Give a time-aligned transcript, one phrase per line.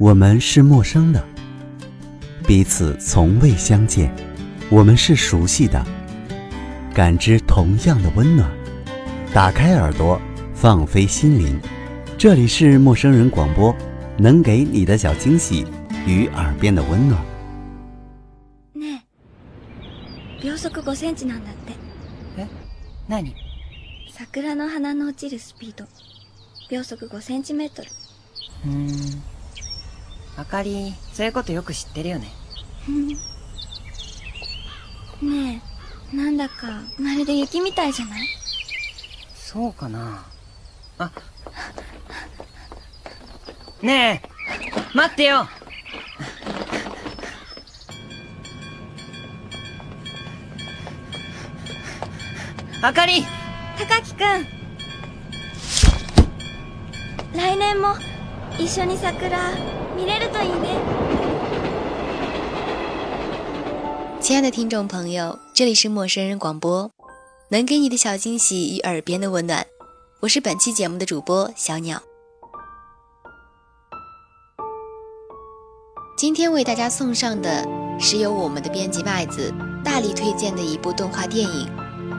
[0.00, 1.22] 我们是陌生的，
[2.46, 4.08] 彼此从未相见；
[4.70, 5.84] 我们是熟悉的，
[6.94, 8.50] 感知同样的温暖。
[9.34, 10.18] 打开耳朵，
[10.54, 11.60] 放飞心灵。
[12.16, 13.76] 这里是陌生人广播，
[14.16, 15.66] 能给你的小惊喜
[16.06, 17.22] 与耳边的温暖。
[18.74, 19.00] ね、
[20.42, 22.42] 秒速五 cm 呢，那得？
[22.42, 22.48] 诶，
[23.06, 23.34] 那你？
[24.18, 25.84] 樱桜の花落ちるスピード、
[26.70, 27.70] 秒速五 cm。
[28.64, 29.39] 嗯。
[30.40, 32.28] あかりそういうことよく知ってるよね
[35.22, 35.62] ね
[36.14, 38.26] えなんだかまるで雪みたいじゃない
[39.34, 40.24] そうかな
[40.98, 41.10] あ
[43.82, 44.28] ねえ
[44.96, 45.46] 待ってよ
[52.82, 53.24] あかり
[53.76, 54.46] 高木君
[57.36, 57.88] 来年も
[58.57, 59.51] 一緒に桜
[59.95, 60.79] 見れるといいね
[64.21, 66.89] 亲爱的听众朋友，这里是陌生人广播，
[67.49, 69.67] 能给你的小惊喜与耳边的温暖。
[70.21, 72.01] 我是本期节目的主播小鸟。
[76.17, 77.63] 今天为大家送上的
[77.99, 81.69] 是由我们的编辑麦子大力推荐的一部动画电影，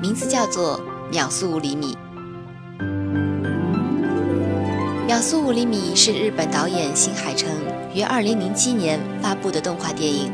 [0.00, 0.78] 名字叫做《
[1.10, 1.96] 秒速五厘米》。《
[5.21, 7.47] 苏五厘米》是日本导演新海诚
[7.93, 10.31] 于2007年发布的动画电影，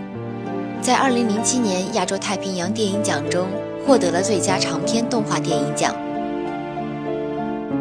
[0.82, 3.48] 在2007年亚洲太平洋电影奖中
[3.86, 5.94] 获得了最佳长篇动画电影奖。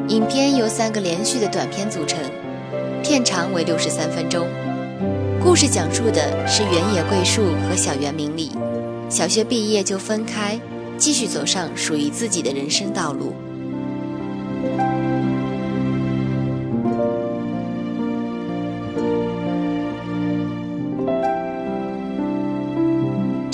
[0.09, 2.19] 影片由三个连续的短片组成，
[3.05, 4.49] 片长为63分钟。
[5.41, 8.51] 故事讲述的是原野桂树和小原明里，
[9.09, 10.59] 小学毕业就分开，
[10.99, 13.33] 继续走上属于自己的人生道路。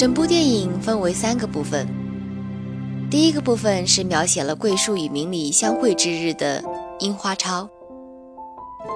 [0.03, 1.87] 整部电影分为三个部分，
[3.09, 6.61] 第一个部分是描写了桂树与明里相会之日的
[6.99, 7.69] 樱花抄。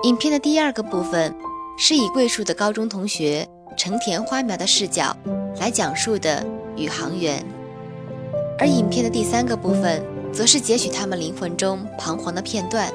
[0.03, 1.33] 影片的第二个部分
[1.79, 3.47] 是以桂树的高中同学
[3.77, 5.17] 成田花苗的视角
[5.61, 6.45] 来讲述的
[6.77, 7.41] 宇航员，
[8.59, 10.03] 而影片的第三个部分
[10.33, 12.93] 则是截取他们灵魂中彷徨的片段，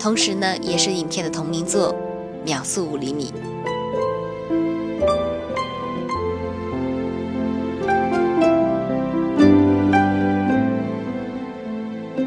[0.00, 1.92] 同时呢，也是影片的同名作
[2.42, 3.26] 《秒速五厘米》。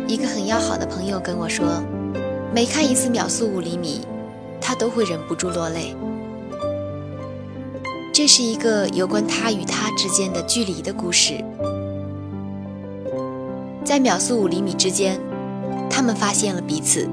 [0.08, 1.84] 一个很要好的朋友跟我说，
[2.56, 4.00] 每看一次《秒速五厘米》，
[4.62, 5.94] 他都会忍不住落泪。
[8.14, 11.44] 这是一个有关他与他之间的距离的故事。
[13.84, 15.20] 在秒速五厘米之间，
[15.90, 17.06] 他们发现了彼此；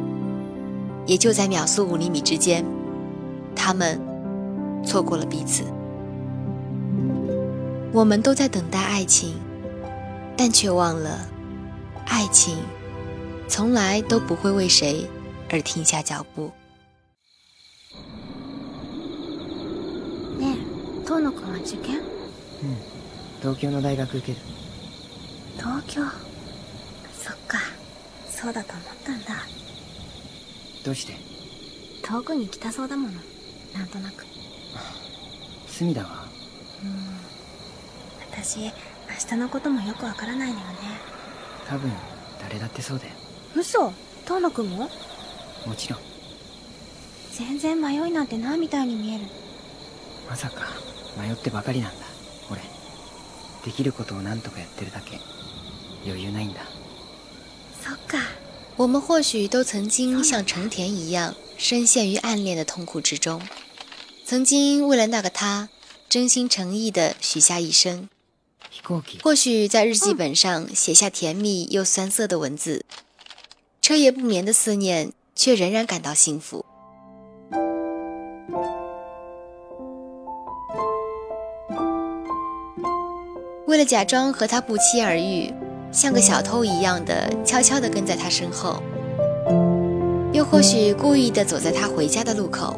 [1.05, 2.65] 也就在秒速五厘米之间，
[3.57, 4.01] 他们
[4.87, 5.65] 错过了彼此。
[7.93, 9.35] 我们都在等待爱情，
[10.37, 11.11] 但却忘了
[12.07, 12.57] 爱情。
[13.49, 15.07] 从来都不会为谁
[15.51, 16.51] 而停下脚步。
[20.39, 22.01] ねえ、遠野君は受験
[22.63, 22.77] うん、
[23.43, 24.39] 東京の大学受ける。
[25.57, 26.03] 東京
[27.23, 27.59] そっか、
[28.31, 29.35] そうだと思ったんだ。
[30.85, 31.15] どうして
[32.03, 33.15] 遠くに来たそうだもの、
[33.79, 34.25] なんとなく。
[35.69, 36.27] 隅田は
[36.83, 37.17] うん
[38.31, 38.71] 私明
[39.31, 40.75] 日のこともよくわからないのよね
[41.67, 41.91] 多分
[42.41, 43.13] 誰だってそうだよ
[43.55, 44.91] 嘘ーマくんも
[45.65, 46.01] もちろん
[47.33, 49.25] 全然迷いなんてないみたいに見える
[50.29, 50.63] まさか
[51.17, 51.99] 迷ってばかりなんだ
[52.51, 52.61] 俺
[53.65, 55.21] できることを何とかやってるだけ
[56.05, 56.63] 余裕ないんだ
[57.81, 58.19] そっか
[58.77, 63.41] 我们或许都曾经像成田一样深陷于暗恋的痛苦之中，
[64.27, 65.69] 曾经为了那个他，
[66.09, 68.09] 真心诚意地许下一生。
[69.23, 72.85] 或许在日记本上写下甜蜜又酸涩的文字，
[73.87, 76.65] 彻夜不眠的思念，却仍然感到幸福。
[83.67, 85.53] 为了假装和他不期而遇，
[85.93, 88.83] 像个小偷一样的悄悄地跟在他身后，
[90.33, 92.75] 又或许故意的走在他回家的路口，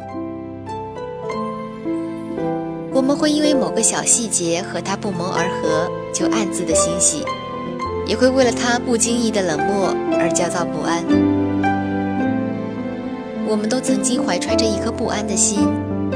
[2.91, 7.23] 我们会因为某个小细节和他不谋而合，就暗自的欣喜。
[8.07, 11.03] 也会为了他不经意的冷漠而焦躁不安。
[13.45, 15.67] 我们都曾经怀揣着一颗不安的心，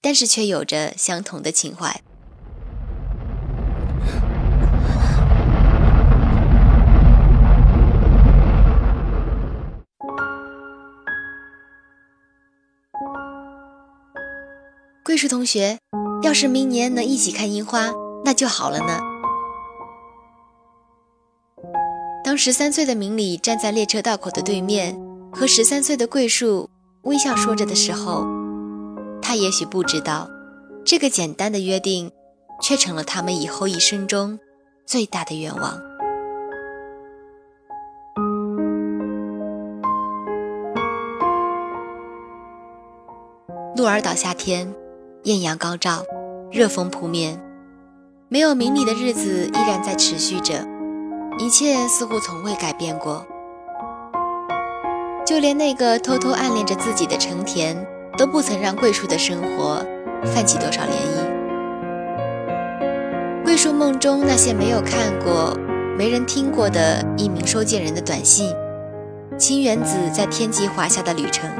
[0.00, 2.02] 但是却有着相同的情怀
[15.06, 15.78] 桂树同学，
[16.24, 17.86] 要是明年能一起看樱花，
[18.24, 18.98] 那就好了呢。
[22.24, 25.00] 当十三岁的明里站在列车道口的对面，
[25.30, 26.68] 和十三岁的桂树
[27.02, 28.26] 微笑说着的时候，
[29.22, 30.28] 他也许不知道，
[30.84, 32.10] 这个简单的约定，
[32.60, 34.36] 却成了他们以后一生中
[34.84, 35.80] 最大的愿望。
[43.76, 44.68] 鹿儿岛夏天。
[45.26, 46.04] 艳阳高照，
[46.52, 47.36] 热风扑面，
[48.28, 50.64] 没有明理的日子依然在持续着，
[51.40, 53.26] 一切似乎从未改变过。
[55.26, 57.76] 就连那个偷偷暗恋着自己的成田，
[58.16, 59.84] 都不曾让桂树的生活
[60.26, 61.24] 泛起多少涟漪。
[63.42, 65.52] 桂树梦中那些没有看过、
[65.98, 68.54] 没人听过的一名收件人的短信，
[69.36, 71.50] 清原子在天际滑下的旅程，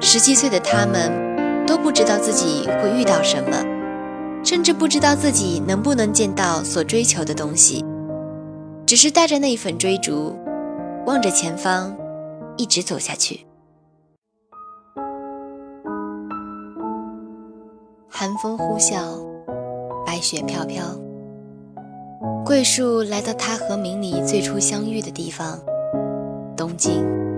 [0.00, 1.28] 十七岁的他们。
[1.70, 3.56] 都不知道自己会遇到什么，
[4.44, 7.84] 甚至不知道自己能不能见到所追求的东西，
[8.84, 10.34] 只是带着那份追逐，
[11.06, 11.96] 望着前方，
[12.56, 13.46] 一直走下去。
[18.08, 19.24] 寒风呼啸，
[20.04, 20.82] 白雪飘飘。
[22.44, 25.56] 桂树来到他和明里最初相遇的地方——
[26.58, 27.29] 东京。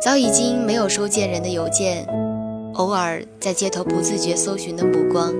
[0.00, 2.06] 早已经没有收件人的邮件，
[2.72, 5.30] 偶尔在街头不自觉搜寻的目光。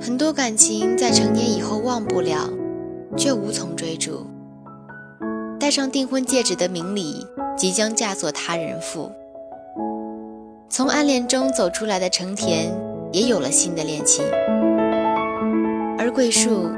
[0.00, 2.50] 很多感情在成年以后忘不了，
[3.16, 4.26] 却无从追逐。
[5.60, 7.24] 戴上订婚戒指的明里
[7.56, 9.12] 即将嫁作他人妇。
[10.68, 12.68] 从暗恋中走出来的成田
[13.12, 14.24] 也有了新的恋情，
[15.96, 16.68] 而桂树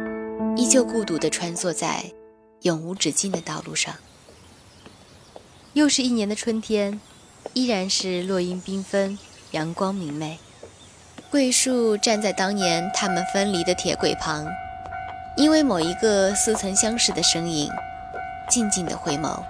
[0.55, 2.05] 依旧孤独地穿梭在
[2.61, 3.95] 永无止境的道路上。
[5.78, 7.00] 又是一年的春天，
[7.54, 9.18] 依然是落英缤纷，
[9.52, 10.40] 阳光明媚。
[11.32, 14.46] 桂树站在当年他们分离的铁轨旁。
[15.36, 17.72] 因为某一个似曾相识的身影，
[18.48, 19.44] 静静的回眸。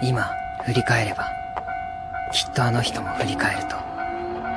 [0.00, 0.14] 今
[0.64, 1.24] 振り返れば、
[2.32, 3.76] きっとあの人も振り返ると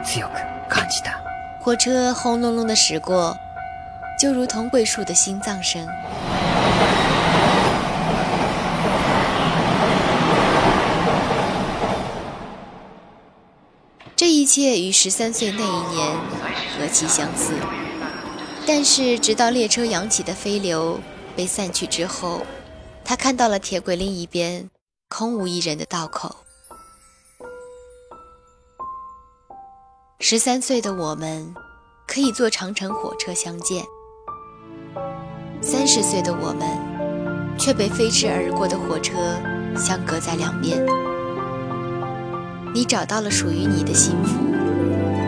[0.03, 0.33] 強く
[0.69, 1.19] 感じた。
[1.59, 3.35] 火车轰隆隆的驶过，
[4.19, 5.87] 就如同桂树的心脏声。
[14.40, 16.16] 一切与十三岁那一年
[16.78, 17.52] 何其相似，
[18.66, 20.98] 但是直到列车扬起的飞流
[21.36, 22.40] 被散去之后，
[23.04, 24.70] 他看到了铁轨另一边
[25.10, 26.34] 空无一人的道口。
[30.20, 31.54] 十三岁的我们，
[32.08, 33.84] 可以坐长城火车相见；
[35.60, 39.20] 三十岁的我们，却被飞驰而过的火车
[39.76, 40.82] 相隔在两边。
[42.72, 44.38] 你找到了属于你的幸福，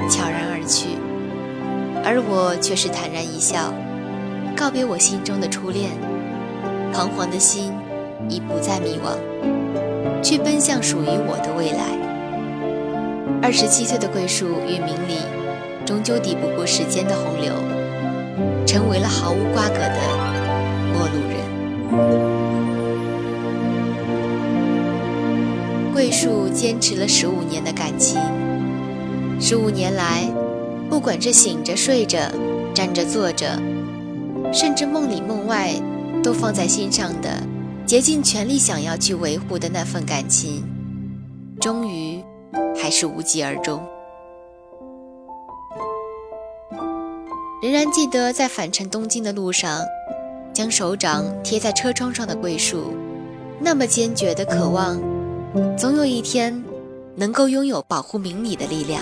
[0.08, 0.86] 悄然而去，
[2.04, 3.74] 而我却是坦然一笑，
[4.56, 5.90] 告别我心中的初恋，
[6.92, 7.72] 彷徨的心
[8.28, 11.98] 已不再迷惘，去奔向属于我的未来。
[13.42, 15.18] 二十七岁的桂树与明理，
[15.84, 17.52] 终究抵不过时间的洪流，
[18.64, 20.00] 成为了毫无瓜葛的
[20.92, 22.41] 陌路人。
[26.12, 28.20] 桂树坚持了十五年的感情，
[29.40, 30.30] 十五年来，
[30.90, 32.18] 不管是醒着、睡着、
[32.74, 33.58] 站着、坐着，
[34.52, 35.70] 甚至梦里梦外，
[36.22, 37.30] 都放在心上的，
[37.86, 40.62] 竭尽全力想要去维护的那份感情，
[41.58, 42.22] 终于
[42.78, 43.80] 还是无疾而终。
[47.62, 49.80] 仍然记得在返程东京的路上，
[50.52, 52.92] 将手掌贴在车窗上的桂树，
[53.58, 55.00] 那么坚决的渴望。
[55.77, 56.63] 总有一天，
[57.15, 59.01] 能够拥有保护明理的力量。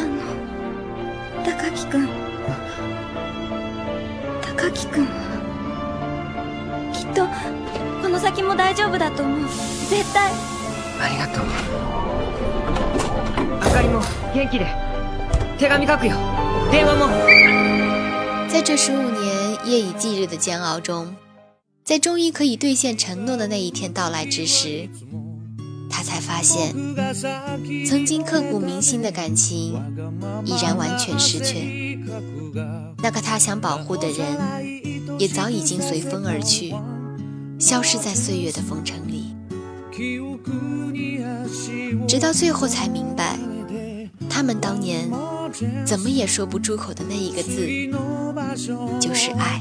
[1.44, 2.08] 高木君，
[4.42, 5.06] 高木君，
[6.94, 7.28] きっと
[8.02, 9.40] この先も大丈夫だと思う。
[9.90, 10.32] 絶対。
[11.00, 11.46] ありがとう。
[13.62, 14.02] あかりも
[14.34, 14.68] 元気で
[15.58, 16.16] 手紙書くよ。
[18.50, 21.14] 在这十五年夜以继日的煎熬中，
[21.84, 24.90] 在终于可以兑现承诺的那一天到来之时，
[25.91, 26.73] 他才发现，
[27.87, 29.59] 曾经刻骨铭心的感情
[30.45, 31.67] 已然完全失去；
[33.03, 34.19] 那个他想保护的人，
[35.19, 36.73] 也早已经随风而去，
[37.59, 39.35] 消失在岁月的风尘里。
[42.07, 43.37] 直到最后才明白，
[44.29, 45.11] 他们当年
[45.85, 47.67] 怎么也说不出口的那一个字，
[49.01, 49.61] 就是爱。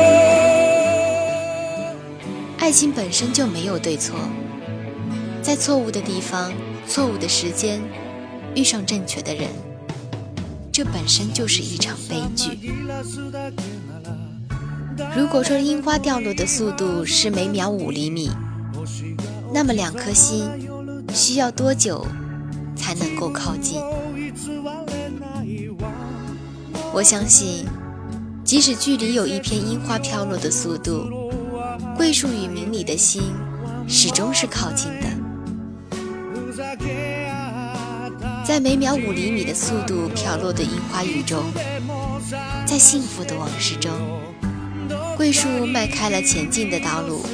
[2.71, 4.15] 爱情本身就没有对错，
[5.41, 6.53] 在错误的地方、
[6.87, 7.81] 错误的时间
[8.55, 9.49] 遇上正确的人，
[10.71, 12.73] 这本身就是一场悲剧。
[15.13, 18.29] 如果说樱花掉落的速度是每秒五厘米，
[19.53, 20.47] 那么两颗心
[21.13, 22.07] 需要多久
[22.73, 23.81] 才能够靠近？
[26.93, 27.65] 我相信，
[28.45, 31.20] 即使距离有一片樱花飘落的速度。
[31.95, 33.21] 桂树与明里的心
[33.87, 35.97] 始终是靠近的，
[38.45, 41.43] 在每秒五厘米的速度飘落的樱花雨中，
[42.65, 43.91] 在幸福的往事中，
[45.17, 47.25] 桂树迈开了前进的道路。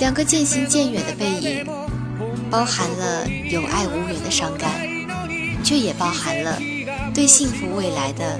[0.00, 1.66] 两个渐行渐远的背影，
[2.50, 4.70] 包含了有爱无缘的伤感，
[5.62, 6.58] 却也包含了
[7.14, 8.38] 对幸福未来的。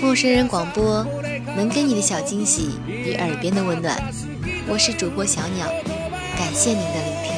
[0.00, 1.04] 陌生人广播，
[1.54, 3.94] 能给你的小惊喜与耳边的温暖，
[4.66, 5.66] 我是主播小鸟，
[6.38, 7.37] 感谢您的聆听。